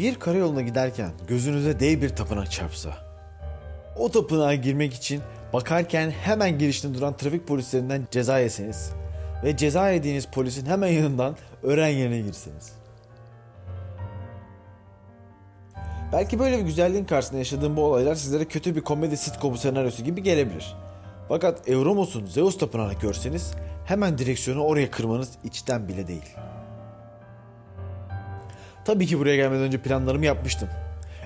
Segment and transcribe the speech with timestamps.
[0.00, 2.90] Bir karayoluna giderken gözünüze dev bir tapınak çarpsa.
[3.96, 8.92] O tapınağa girmek için bakarken hemen girişinde duran trafik polislerinden ceza yeseniz
[9.44, 12.72] ve ceza yediğiniz polisin hemen yanından öğren yerine girseniz.
[16.12, 20.22] Belki böyle bir güzelliğin karşısında yaşadığım bu olaylar sizlere kötü bir komedi sitcomu senaryosu gibi
[20.22, 20.76] gelebilir.
[21.28, 23.52] Fakat Euromos'un Zeus tapınağını görseniz
[23.84, 26.36] hemen direksiyonu oraya kırmanız içten bile değil.
[28.90, 30.68] Tabii ki buraya gelmeden önce planlarımı yapmıştım.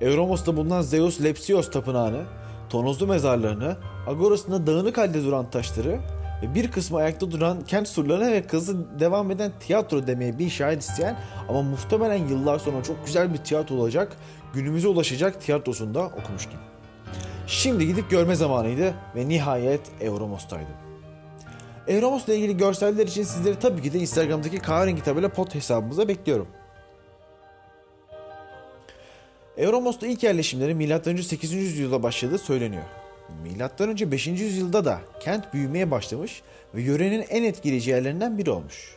[0.00, 2.22] Euromos'ta bulunan Zeus Lepsios tapınağını,
[2.70, 5.98] tonozlu mezarlarını, agorasında dağınık halde duran taşları
[6.42, 10.82] ve bir kısmı ayakta duran kent surlarına ve kızı devam eden tiyatro demeye bir şahit
[10.82, 11.16] isteyen
[11.48, 14.16] ama muhtemelen yıllar sonra çok güzel bir tiyatro olacak,
[14.54, 16.60] günümüze ulaşacak tiyatrosunda okumuştum.
[17.46, 20.74] Şimdi gidip görme zamanıydı ve nihayet Euromos'taydım.
[21.88, 26.48] Euromos'la ilgili görseller için sizleri tabii ki de Instagram'daki kahverengi tabela pot hesabımıza bekliyorum.
[29.56, 31.22] Euromos'ta ilk yerleşimleri M.Ö.
[31.22, 31.52] 8.
[31.52, 32.82] yüzyılda başladığı söyleniyor.
[33.44, 34.10] M.Ö.
[34.10, 34.26] 5.
[34.26, 36.42] yüzyılda da kent büyümeye başlamış
[36.74, 38.96] ve yörenin en etkileyici yerlerinden biri olmuş.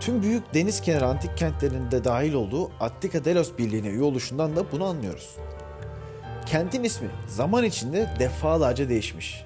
[0.00, 4.72] Tüm büyük deniz kenarı antik kentlerinin de dahil olduğu Attika Delos Birliği'ne üye oluşundan da
[4.72, 5.36] bunu anlıyoruz.
[6.46, 9.44] Kentin ismi zaman içinde defalarca değişmiş.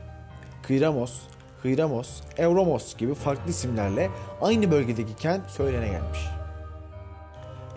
[0.67, 1.21] Kyramos,
[1.65, 6.36] Hyramos, Euromos gibi farklı isimlerle aynı bölgedeki kent söylene gelmiş.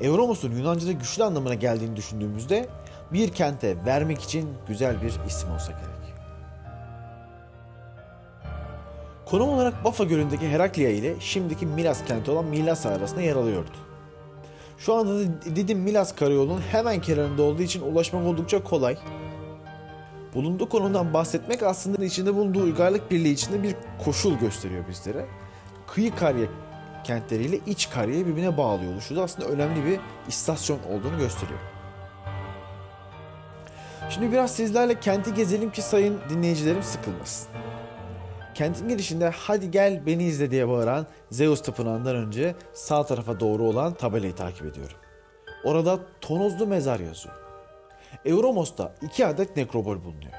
[0.01, 2.69] Euromos'un Yunanca'da güçlü anlamına geldiğini düşündüğümüzde
[3.13, 5.99] bir kente vermek için güzel bir isim olsa gerek.
[9.25, 13.69] Konum olarak Bafa Gölü'ndeki Heraklia ile şimdiki Milas kenti olan Milasa arasında yer alıyordu.
[14.77, 18.97] Şu anda da Didim Milas karayolunun hemen kenarında olduğu için ulaşmak oldukça kolay.
[20.33, 23.75] Bulunduğu konumdan bahsetmek aslında içinde bulunduğu uygarlık birliği içinde bir
[24.05, 25.25] koşul gösteriyor bizlere.
[25.87, 26.45] Kıyı Karya
[27.03, 31.59] kentleriyle iç Karya'yı birbirine bağlıyor oluşu da aslında önemli bir istasyon olduğunu gösteriyor.
[34.09, 37.49] Şimdi biraz sizlerle kenti gezelim ki sayın dinleyicilerim sıkılmasın.
[38.53, 43.93] Kentin girişinde hadi gel beni izle diye bağıran Zeus tapınağından önce sağ tarafa doğru olan
[43.93, 44.97] tabelayı takip ediyorum.
[45.63, 47.35] Orada tonozlu mezar yazıyor.
[48.25, 50.33] Euromos'ta iki adet nekropol bulunuyor.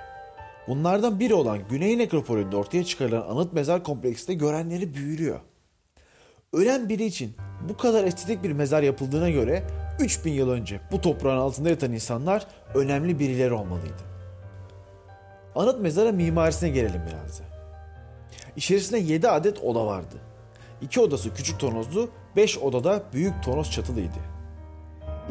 [0.69, 5.41] Bunlardan biri olan Güney Nekropolü'nde ortaya çıkarılan anıt mezar kompleksinde görenleri büyülüyor.
[6.53, 7.37] Ölen biri için
[7.69, 9.63] bu kadar estetik bir mezar yapıldığına göre
[10.01, 14.03] 3000 yıl önce bu toprağın altında yatan insanlar önemli birileri olmalıydı.
[15.55, 17.45] Anıt mezara mimarisine gelelim biraz da.
[18.57, 20.17] İçerisinde 7 adet oda vardı.
[20.83, 24.19] 2 odası küçük tonozlu, 5 odada büyük tonoz çatılıydı.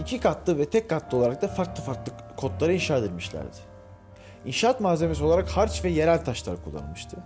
[0.02, 3.58] İki katlı ve tek katlı olarak da farklı farklı kodlara inşa edilmişlerdi.
[4.46, 7.18] İnşaat malzemesi olarak harç ve yerel taşlar kullanılmıştı.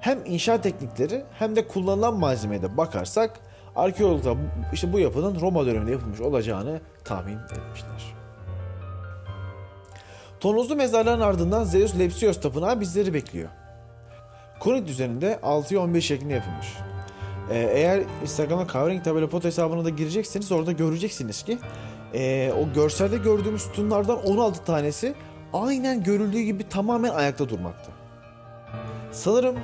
[0.00, 3.40] Hem inşaat teknikleri hem de kullanılan malzemeye de bakarsak
[3.76, 4.36] arkeologlar
[4.72, 8.14] işte bu yapının Roma döneminde yapılmış olacağını tahmin etmişler.
[10.40, 13.48] Tonozlu mezarların ardından Zeus Lepsios tapınağı bizleri bekliyor.
[14.60, 16.66] Korinth üzerinde 6'ya 15 şeklinde yapılmış.
[17.50, 21.58] Ee, eğer Instagram'a kahverengi tabela pot hesabına da girecekseniz orada göreceksiniz ki
[22.14, 25.14] e, o görselde gördüğümüz sütunlardan 16 tanesi
[25.52, 27.92] aynen görüldüğü gibi tamamen ayakta durmakta.
[29.12, 29.56] Sanırım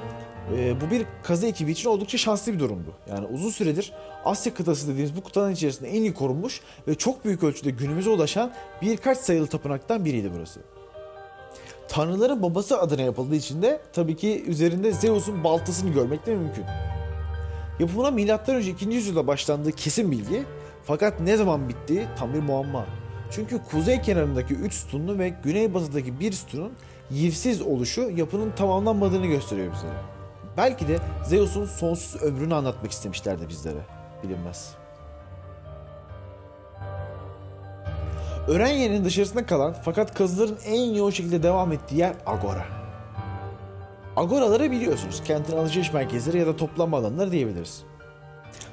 [0.54, 2.92] e, bu bir kazı ekibi için oldukça şanslı bir durumdu.
[3.10, 3.92] Yani uzun süredir
[4.24, 8.52] Asya kıtası dediğimiz bu kıtanın içerisinde en iyi korunmuş ve çok büyük ölçüde günümüze ulaşan
[8.82, 10.60] birkaç sayılı tapınaktan biriydi burası.
[11.88, 16.64] Tanrıların babası adına yapıldığı için de tabii ki üzerinde Zeus'un baltasını görmek de mümkün.
[17.80, 18.60] Yapımına M.Ö.
[18.60, 18.84] 2.
[18.84, 20.44] yüzyılda başlandığı kesin bilgi
[20.84, 22.86] fakat ne zaman bittiği tam bir muamma.
[23.30, 26.72] Çünkü kuzey kenarındaki 3 sütunlu ve güneybatıdaki bir sütunun
[27.10, 30.15] yivsiz oluşu yapının tamamlanmadığını gösteriyor bize.
[30.56, 33.80] Belki de Zeus'un sonsuz ömrünü anlatmak istemişlerdi bizlere.
[34.22, 34.74] Bilinmez.
[38.48, 42.64] Örenye'nin dışarısında kalan fakat kazıların en yoğun şekilde devam ettiği yer Agora.
[44.16, 45.22] Agoraları biliyorsunuz.
[45.24, 47.82] Kentin alışveriş merkezleri ya da toplanma alanları diyebiliriz.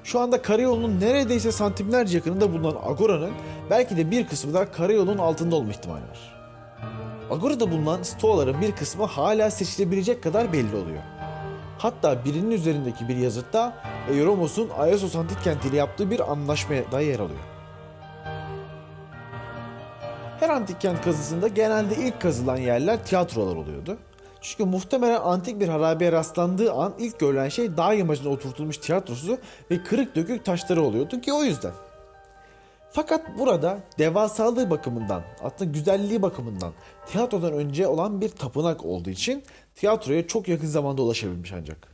[0.03, 3.31] Şu anda karayolunun neredeyse santimlerce yakınında bulunan Agora'nın
[3.69, 6.35] belki de bir kısmı da karayolunun altında olma ihtimali var.
[7.31, 11.03] Agora'da bulunan stoğaların bir kısmı hala seçilebilecek kadar belli oluyor.
[11.83, 13.73] Hatta birinin üzerindeki bir yazıtta
[14.11, 17.39] Euromos'un Ayasos antik kentiyle yaptığı bir anlaşmaya da yer alıyor.
[20.39, 23.97] Her antik kent kazısında genelde ilk kazılan yerler tiyatrolar oluyordu.
[24.41, 29.37] Çünkü muhtemelen antik bir harabeye rastlandığı an ilk görülen şey dağ yamacına oturtulmuş tiyatrosu
[29.71, 31.71] ve kırık dökük taşları oluyordu ki o yüzden.
[32.95, 36.73] Fakat burada devasalığı bakımından, hatta güzelliği bakımından
[37.05, 39.43] tiyatrodan önce olan bir tapınak olduğu için
[39.75, 41.87] tiyatroya çok yakın zamanda ulaşabilmiş ancak.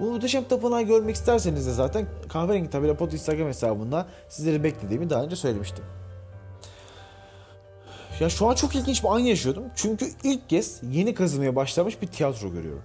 [0.00, 5.22] Bu muhteşem tapınağı görmek isterseniz de zaten kahverengi tabela pot Instagram hesabında sizleri beklediğimi daha
[5.22, 5.84] önce söylemiştim.
[8.20, 9.64] Ya şu an çok ilginç bir an yaşıyordum.
[9.76, 12.82] Çünkü ilk kez yeni kazınmaya başlamış bir tiyatro görüyorum.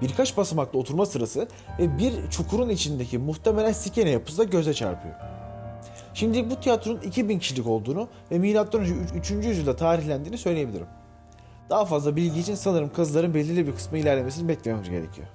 [0.00, 1.48] Birkaç basamaklı oturma sırası
[1.78, 5.41] ve bir çukurun içindeki muhtemelen sikene yapısı da göze çarpıyor.
[6.14, 8.64] Şimdi bu tiyatronun 2000 kişilik olduğunu ve M.Ö.
[9.14, 9.30] 3.
[9.30, 10.86] yüzyılda tarihlendiğini söyleyebilirim.
[11.70, 15.28] Daha fazla bilgi için sanırım kazıların belirli bir kısmı ilerlemesini beklememiz gerekiyor.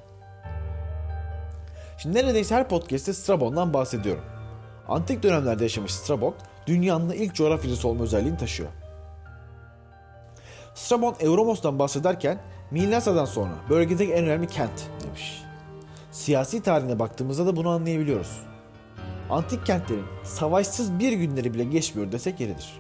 [1.98, 4.24] Şimdi neredeyse her podcast'te Strabon'dan bahsediyorum.
[4.88, 6.36] Antik dönemlerde yaşamış Strabon,
[6.68, 8.70] dünyanın ilk coğrafyacısı olma özelliğini taşıyor.
[10.76, 12.40] Strabon Euromos'tan bahsederken
[12.72, 15.42] Milasa'dan sonra bölgedeki en önemli kent demiş.
[16.12, 18.40] Siyasi tarihine baktığımızda da bunu anlayabiliyoruz.
[19.30, 22.74] Antik kentlerin savaşsız bir günleri bile geçmiyor desek yeridir.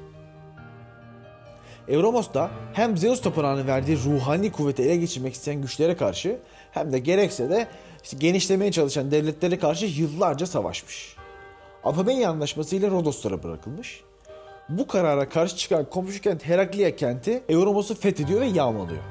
[1.88, 6.38] Euromos da hem Zeus tapınağının verdiği ruhani kuvveti ele geçirmek isteyen güçlere karşı
[6.71, 7.67] hem de gerekse de
[8.17, 11.15] genişlemeye çalışan devletlere karşı yıllarca savaşmış.
[11.83, 14.03] Apamenya Anlaşması ile Rodoslara bırakılmış.
[14.69, 19.03] Bu karara karşı çıkan komşu kent Herakliya kenti Euromos'u fethediyor ve yağmalıyor.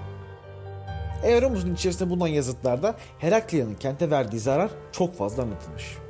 [1.25, 6.06] Euromos'un içerisinde bulunan yazıtlarda Herakliya'nın kente verdiği zarar çok fazla anlatılmış.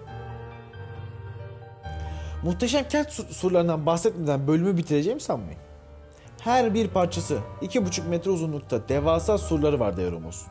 [2.46, 5.60] Muhteşem kent surlarından bahsetmeden bölümü bitireceğimi sanmayın.
[6.40, 10.48] Her bir parçası 2,5 metre uzunlukta devasa surları vardı Euromos'un.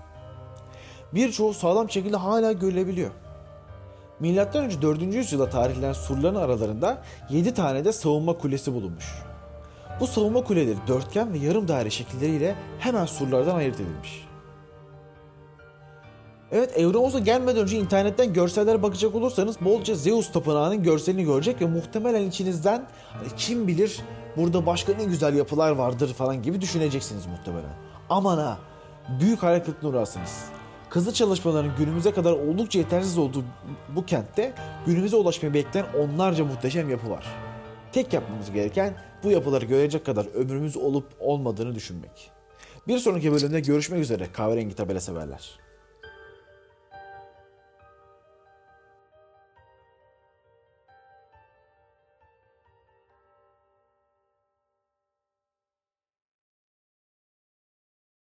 [1.13, 3.11] Birçoğu sağlam şekilde hala görülebiliyor.
[4.19, 5.01] Milattan önce 4.
[5.01, 9.05] yüzyılda tarihlenen surların aralarında 7 tane de savunma kulesi bulunmuş.
[9.99, 14.27] Bu savunma kuleleri dörtgen ve yarım daire şekilleriyle hemen surlardan ayırt edilmiş.
[16.51, 22.27] Evet Euromos'a gelmeden önce internetten görseller bakacak olursanız bolca Zeus tapınağının görselini görecek ve muhtemelen
[22.27, 23.99] içinizden hani kim bilir
[24.37, 27.73] burada başka ne güzel yapılar vardır falan gibi düşüneceksiniz muhtemelen.
[28.09, 28.57] Aman ha
[29.19, 30.45] büyük hayal kırıklığına uğrarsınız.
[30.89, 33.43] Kazı çalışmaların günümüze kadar oldukça yetersiz olduğu
[33.95, 34.53] bu kentte
[34.85, 37.25] günümüze ulaşmayı bekleyen onlarca muhteşem yapı var.
[37.91, 38.93] Tek yapmamız gereken
[39.23, 42.31] bu yapıları görecek kadar ömrümüz olup olmadığını düşünmek.
[42.87, 45.65] Bir sonraki bölümde görüşmek üzere kahverengi tabela severler.